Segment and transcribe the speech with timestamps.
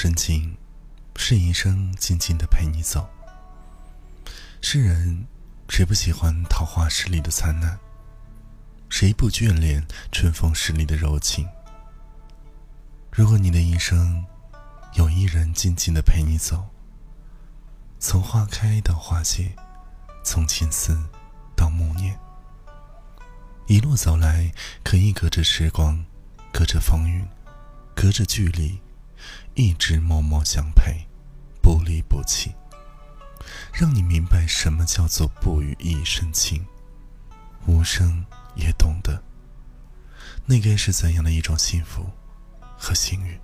[0.00, 0.56] 深情，
[1.16, 3.10] 是一生静静的陪你走。
[4.60, 5.26] 世人
[5.68, 7.76] 谁不喜欢桃花十里的灿烂？
[8.88, 11.48] 谁不眷恋春风十里的柔情？
[13.10, 14.24] 如果你的一生
[14.94, 16.64] 有一人静静的陪你走，
[17.98, 19.50] 从花开到花谢，
[20.22, 20.96] 从青丝
[21.56, 22.16] 到暮年，
[23.66, 26.04] 一路走来，可以隔着时光，
[26.52, 27.26] 隔着风云，
[27.96, 28.80] 隔着距离，
[29.54, 31.06] 一直默默相陪，
[31.62, 32.52] 不离不弃，
[33.72, 36.64] 让你明白什么叫做不语一生情，
[37.66, 38.24] 无声。
[38.54, 39.22] 也懂得，
[40.44, 42.10] 那该是怎样的一种幸福
[42.76, 43.38] 和幸运。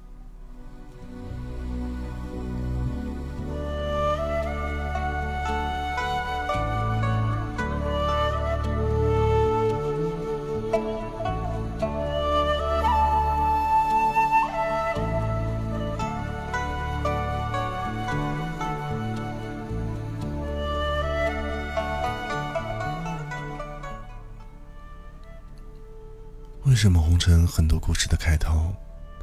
[26.84, 28.70] 为什么红尘很多故事的开头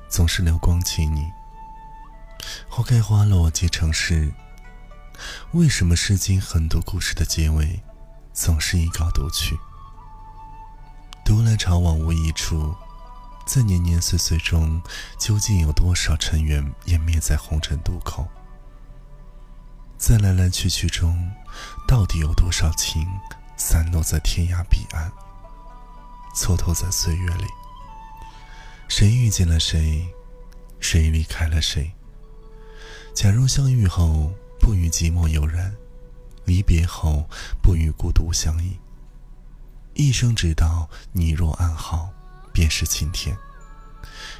[0.10, 1.32] 总是流光起你？
[2.68, 4.34] 花开花落皆成诗。
[5.52, 7.84] 为什么诗经很多故事的结尾
[8.34, 9.56] 总是一稿独去？
[11.24, 12.74] 独来潮往无一处，
[13.46, 14.82] 在年年岁岁中，
[15.20, 18.28] 究竟有多少尘缘湮灭在红尘渡口？
[20.00, 21.32] 在来来去去中，
[21.88, 23.08] 到底有多少情
[23.56, 25.12] 散落在天涯彼岸？
[26.34, 27.46] 蹉跎在岁月里，
[28.88, 30.08] 谁遇见了谁，
[30.80, 31.92] 谁离开了谁？
[33.14, 35.76] 假如相遇后不与寂寞有染，
[36.46, 37.28] 离别后
[37.62, 38.80] 不与孤独相依，
[39.94, 42.10] 一生只道你若安好，
[42.54, 43.36] 便是晴天。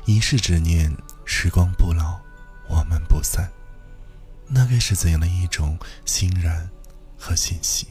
[0.06, 0.92] 一世执念，
[1.26, 2.20] 时光不老，
[2.70, 3.52] 我们不散，
[4.48, 6.70] 那该是怎样的一种欣然
[7.18, 7.88] 和欣喜？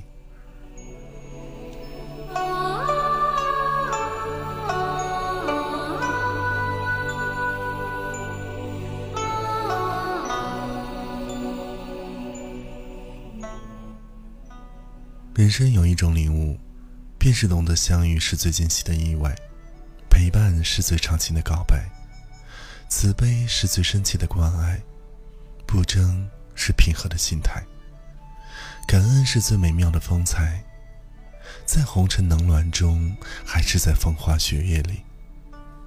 [15.41, 16.61] 人生有一种领悟，
[17.19, 19.35] 便是懂得相遇是最惊喜的意外，
[20.11, 21.83] 陪伴是最长情的告白，
[22.91, 24.79] 慈悲是最深切的关爱，
[25.67, 27.65] 不争是平和的心态，
[28.87, 30.63] 感恩是最美妙的风采。
[31.65, 35.01] 在红尘冷暖中，还是在风花雪月里，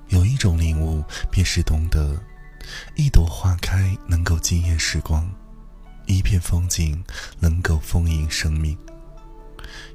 [0.08, 2.20] 有一种领悟，便是懂得，
[2.96, 5.32] 一朵花开能够惊艳时光，
[6.08, 7.06] 一片风景
[7.40, 8.76] 能够丰盈生命。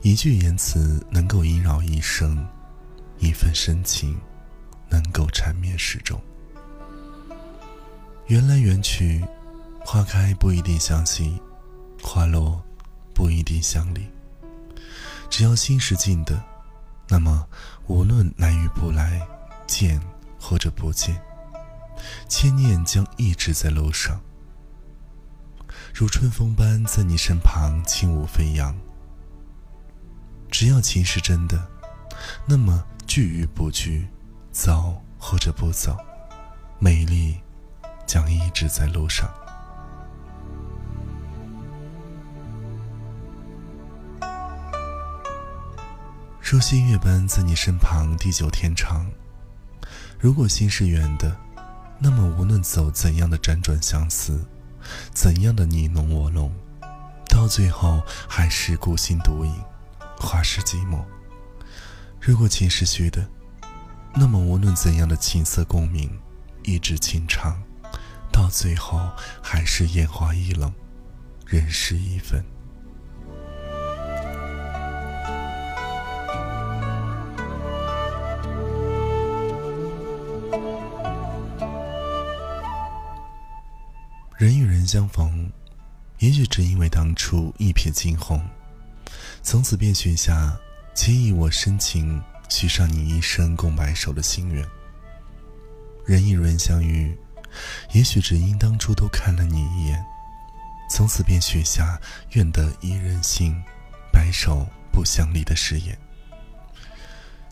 [0.02, 2.46] 一句言辞能够萦绕一生，
[3.18, 4.18] 一份深情
[4.88, 6.20] 能够缠绵始终。
[8.26, 9.24] 缘来缘去，
[9.80, 11.40] 花开不一定相惜，
[12.02, 12.62] 花落
[13.14, 14.06] 不一定相离。
[15.30, 16.42] 只要心是静的，
[17.08, 17.46] 那么
[17.86, 19.26] 无论来与不来，
[19.66, 20.00] 见
[20.38, 21.20] 或者不见，
[22.28, 24.20] 千念将一直在路上，
[25.94, 28.74] 如春风般在你身旁轻舞飞扬。
[30.50, 31.62] 只要情是真的，
[32.46, 34.08] 那么聚与不聚，
[34.50, 35.96] 走或者不走，
[36.78, 37.38] 美丽
[38.06, 39.30] 将一直在路上。
[46.40, 49.06] 如星月般在你身旁，地久天长。
[50.18, 51.36] 如果心是圆的，
[51.98, 54.44] 那么无论走怎样的辗转相思，
[55.12, 56.50] 怎样的你侬我侬，
[57.28, 59.52] 到最后还是孤心独饮。
[60.20, 61.04] 花是寂寞。
[62.20, 63.26] 如果情是虚的，
[64.14, 66.10] 那么无论怎样的琴瑟共鸣，
[66.64, 67.62] 一直情长，
[68.32, 69.00] 到最后
[69.42, 70.72] 还是烟花易冷，
[71.46, 72.44] 人事易分。
[84.36, 85.50] 人与人相逢，
[86.18, 88.40] 也许只因为当初一瞥惊鸿。
[89.42, 90.58] 从此便许下
[90.94, 94.66] 且以我深情许上你一生共白首的心愿。
[96.04, 97.16] 人与人相遇，
[97.92, 100.04] 也许只因当初多看了你一眼，
[100.90, 102.00] 从此便许下
[102.32, 103.54] 愿得一人心，
[104.12, 105.98] 白首不相离的誓言。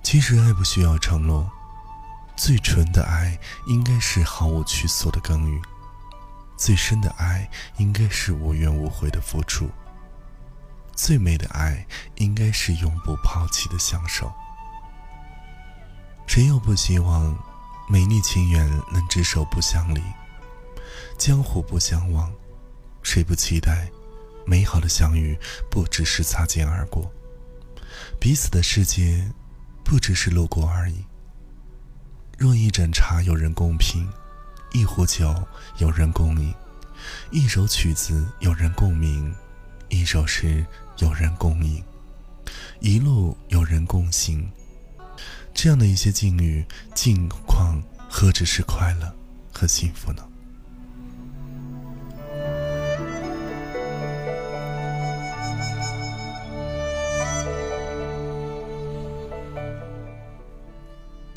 [0.03, 1.51] 其实爱不需要承诺，
[2.37, 5.63] 最纯的爱应该是毫无去所的耕耘，
[6.57, 9.69] 最深的爱应该是无怨无悔的付出。
[10.97, 14.33] 最美的爱，应该是永不抛弃的相守。
[16.27, 17.39] 谁又不希望
[17.89, 20.03] 美丽情缘能执手不相离？
[21.19, 22.33] 江湖不相忘，
[23.03, 23.89] 谁不期待
[24.45, 25.39] 美好的相遇
[25.71, 27.11] 不只是擦肩而过？
[28.19, 29.31] 彼此的世界
[29.85, 31.05] 不只是路过而已。
[32.39, 34.07] 若一盏茶有人共品，
[34.73, 35.35] 一壶酒
[35.79, 36.55] 有人共饮，
[37.31, 39.35] 一首曲子有人共鸣，
[39.89, 40.67] 一首诗
[40.99, 41.83] 有人共饮，
[42.81, 44.51] 一路有人共行，
[45.53, 46.65] 这样的一些境遇
[46.95, 49.15] 境况，何止是快乐
[49.53, 50.27] 和幸福呢？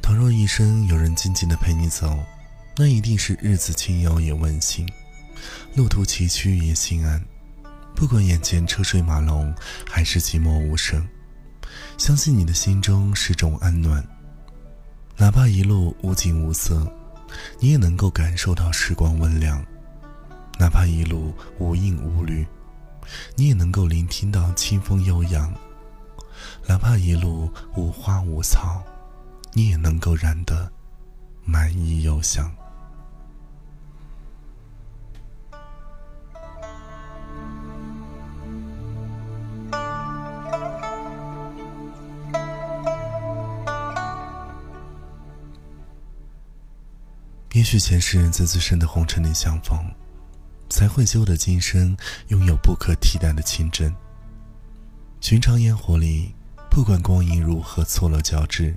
[0.02, 2.18] 倘若一生有人静静的陪你走，
[2.78, 4.88] 那一定是日子轻悠也温馨，
[5.76, 7.22] 路途崎岖也心安。
[8.00, 9.54] 不管眼前车水马龙，
[9.86, 11.06] 还是寂寞无声，
[11.98, 14.02] 相信你的心中始终安暖。
[15.18, 16.90] 哪怕一路无景无色，
[17.60, 19.62] 你也能够感受到时光温凉；
[20.58, 22.48] 哪怕一路无影无虑，
[23.36, 25.52] 你也能够聆听到清风悠扬；
[26.66, 28.82] 哪怕一路无花无草。
[29.52, 30.72] 你也能够燃得
[31.44, 32.50] 满意幽香。
[47.60, 49.78] 也许前世在自身的红尘里相逢，
[50.70, 51.94] 才会修得今生
[52.30, 53.94] 拥有不可替代的情真。
[55.20, 56.34] 寻常烟火里，
[56.72, 58.74] 不管光阴如何错落交织。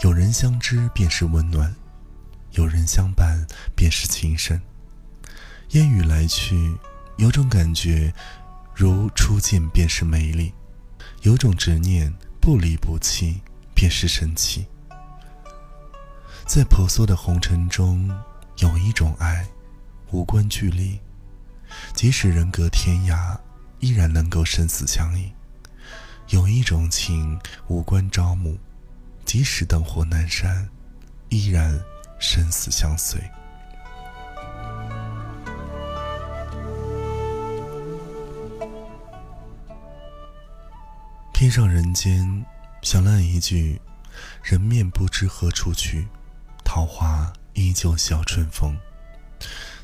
[0.00, 1.72] 有人相知便是温暖，
[2.54, 3.46] 有人相伴
[3.76, 4.60] 便是情深。
[5.70, 6.76] 烟雨来去，
[7.18, 8.12] 有种感觉，
[8.74, 10.52] 如初见便是美丽；
[11.22, 13.40] 有种执念，不离不弃
[13.76, 14.66] 便是神奇。
[16.46, 18.08] 在婆娑的红尘中，
[18.58, 19.44] 有一种爱，
[20.12, 20.98] 无关距离，
[21.92, 23.36] 即使人隔天涯，
[23.80, 25.32] 依然能够生死相依；
[26.28, 28.56] 有一种情，无关朝暮。
[29.24, 30.68] 即使灯火阑珊，
[31.30, 31.78] 依然
[32.20, 33.20] 生死相随。
[41.34, 42.46] 天上人间，
[42.82, 43.78] 想了一句
[44.42, 46.06] ：“人面不知何处去，
[46.76, 48.76] 桃花依旧笑春风。”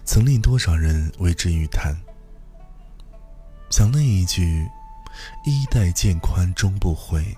[0.04, 1.96] 曾令多少人为之欲叹。
[3.70, 4.68] 想那一句
[5.46, 7.34] ：“衣带渐宽终不悔，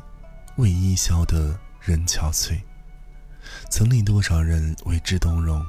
[0.56, 2.62] 为伊消得。”人憔悴，
[3.70, 5.64] 曾令多少人为之动容。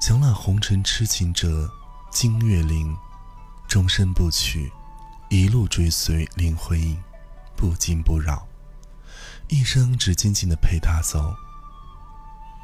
[0.00, 1.68] 想那红尘痴情者，
[2.10, 2.96] 金岳霖，
[3.68, 4.70] 终身不娶，
[5.28, 6.96] 一路追随林徽因，
[7.56, 8.46] 不惊不扰，
[9.48, 11.34] 一生只静静的陪她走。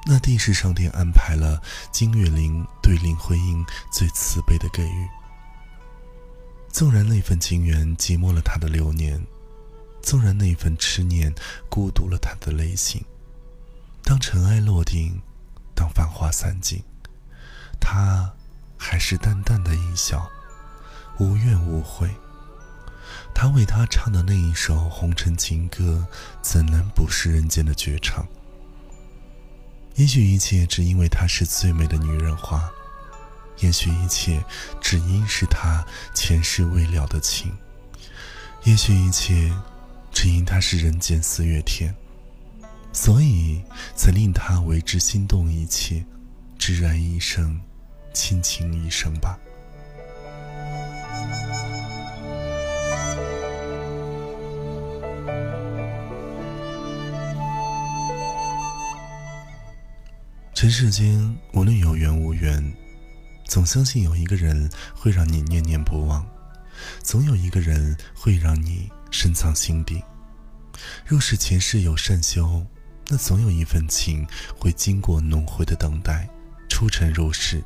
[0.07, 1.63] 那定是上天安排了
[1.93, 5.09] 金岳霖对林徽因最慈悲的给予。
[6.71, 9.21] 纵然那份情缘寂寞了他的流年。
[10.01, 11.35] 纵然那份痴念
[11.69, 13.05] 孤独了他的内心，
[14.05, 15.21] 当尘埃落定，
[15.75, 16.83] 当繁花散尽，
[17.79, 18.33] 他
[18.79, 20.27] 还是淡淡的一笑，
[21.19, 22.09] 无怨无悔。
[23.35, 26.07] 他为他唱的那一首红尘情歌，
[26.41, 28.27] 怎能不是人间的绝唱？
[29.99, 32.71] 也许一切只因为她是最美的女人花，
[33.59, 34.43] 也许一切
[34.81, 37.53] 只因是她前世未了的情，
[38.65, 39.53] 也许一切。
[40.11, 41.95] 只因她是人间四月天，
[42.93, 43.63] 所以
[43.95, 46.05] 才令他为之心动一切，
[46.59, 47.61] 挚爱一生，
[48.13, 49.39] 倾情一生吧。
[60.59, 62.61] 尘世间无论有缘无缘，
[63.45, 66.29] 总相信有一个人会让你念念不忘，
[67.01, 68.91] 总有一个人会让你。
[69.13, 70.03] 深藏心底。
[71.07, 72.67] 若是前世有善修，
[73.07, 74.27] 那总有一份情
[74.59, 76.29] 会经过轮回的等待，
[76.69, 77.63] 出尘入世，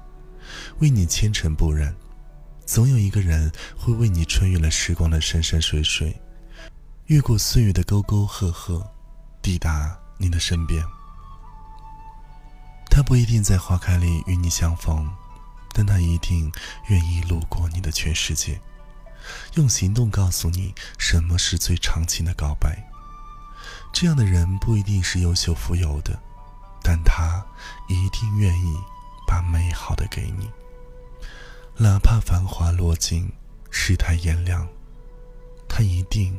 [0.81, 1.95] 为你纤尘不染。
[2.67, 6.15] 总有一个人会为你穿越了时光的山山水水，
[7.07, 8.87] 越过岁月的沟沟壑壑，
[9.41, 10.85] 抵达你的身边。
[12.95, 15.11] 他不一定在花开里与你相逢，
[15.73, 16.53] 但他一定
[16.89, 18.61] 愿意路过你的全世界。
[19.55, 22.87] 用行动告诉你什么是最长情的告白。
[23.95, 26.21] 这样的人不一定是优秀富有的，
[26.83, 27.43] 但他
[27.89, 28.77] 一定愿意
[29.27, 30.51] 把美好的给你。
[31.79, 33.33] 哪怕繁华落尽，
[33.71, 34.69] 世态炎凉，
[35.67, 36.39] 他一定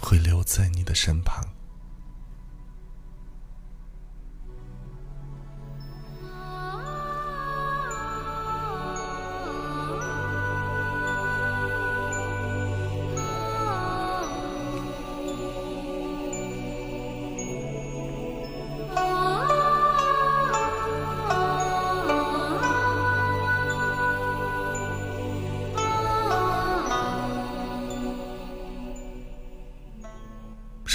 [0.00, 1.44] 会留在你的身旁。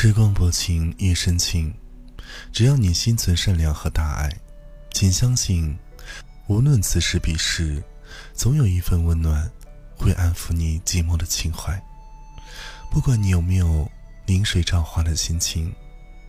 [0.04, 1.72] 时光薄情，夜深情。
[2.52, 4.36] 只要你心存善良和大爱，
[4.92, 5.78] 请相信，
[6.48, 7.84] 无论此时彼时，
[8.34, 9.48] 总有一份温暖
[9.96, 11.80] 会安抚你寂寞的情怀。
[12.90, 13.88] 不管你有没有
[14.26, 15.72] 临水照花的心情，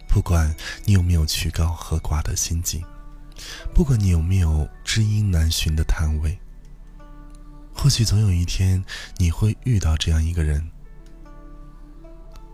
[0.06, 2.84] 不管你有没有曲高和寡的心境，
[3.72, 6.38] 不管你有没有知音难寻的摊位，
[7.74, 8.84] 或许总有一天
[9.16, 10.62] 你会遇到这样一个人。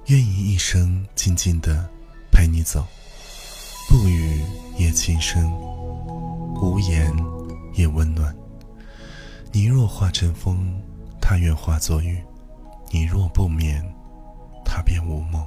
[0.09, 1.87] 愿意一生静静的
[2.33, 2.83] 陪你走，
[3.91, 4.43] 不语
[4.79, 5.53] 也轻声，
[6.62, 7.15] 无言
[7.75, 8.35] 也温暖。
[9.53, 10.73] 你若化成风，
[11.21, 12.17] 他愿化作雨；
[12.91, 13.85] 你若不眠，
[14.65, 15.47] 他便无梦。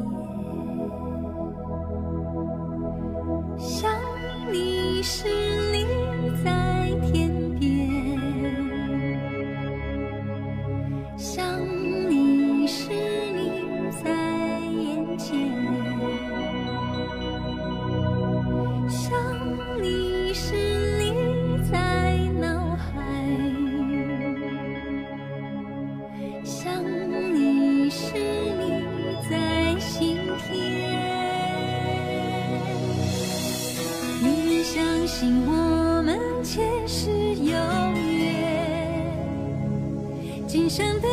[26.63, 26.83] 想
[27.33, 28.85] 你时，你
[29.27, 29.33] 在
[29.79, 30.47] 心田。
[34.21, 35.51] 宁愿相信我
[36.03, 37.51] 们前世有
[37.97, 39.11] 缘，
[40.47, 41.07] 今生的